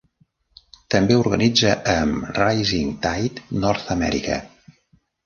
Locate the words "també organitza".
0.93-1.73